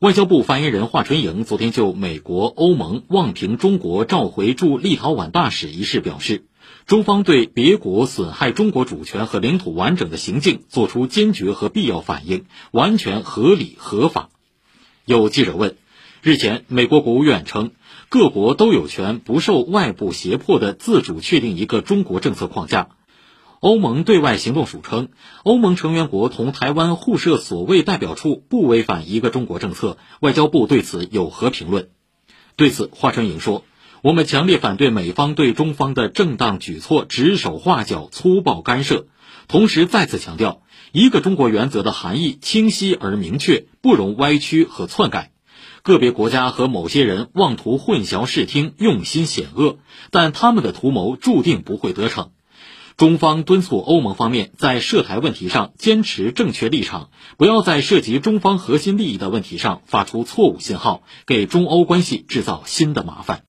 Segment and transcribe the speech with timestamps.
[0.00, 6.44] 外交部发言人华春莹昨天就美国、欧盟妄评中国召回驻立陶宛大使一事表示，
[6.86, 14.28] 中方对别国损害中国主权和领土完整的行径作出坚决和必要反应，完全合理合法。
[15.04, 15.74] 有记者问，
[16.22, 17.72] 日前美国国务院称，
[18.08, 22.90] 各国都有权不受外部胁迫的自主确定一个中国政策框架。
[23.60, 25.08] 欧盟对外行动署称，
[25.42, 29.98] 欧盟成员国同台湾互设所谓代表处不违反一个中国政策。
[30.20, 31.88] 外交部对此有何评论？
[32.54, 33.64] 对此，华春莹说
[34.00, 39.06] ：“我们强烈反对美方对中方的正当举措指手画脚、粗暴干涉，
[39.48, 40.62] 同时再次强调，
[40.92, 45.32] 一个中国原则的含义清晰而明确，不容歪曲和篡改。
[45.82, 49.78] 个别国家和某些人妄图混淆视听，用心险恶，
[50.12, 52.30] 但他们的图谋注定不会得逞。”
[52.98, 63.44] 中方敦促欧盟方面在涉台问题上坚持正确立场，不要在涉及中方核心利益的问题上发出错误信号，给中欧关系制造新的麻烦。